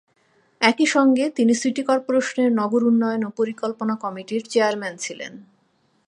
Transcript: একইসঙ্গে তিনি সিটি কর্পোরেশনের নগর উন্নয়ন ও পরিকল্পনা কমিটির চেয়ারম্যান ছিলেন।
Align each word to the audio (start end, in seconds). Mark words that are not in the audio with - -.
একইসঙ্গে 0.61 1.25
তিনি 1.29 1.53
সিটি 1.53 1.83
কর্পোরেশনের 1.83 2.51
নগর 2.51 2.81
উন্নয়ন 2.83 3.21
ও 3.23 3.29
পরিকল্পনা 3.29 3.93
কমিটির 3.95 4.43
চেয়ারম্যান 4.49 4.95
ছিলেন। 4.97 5.33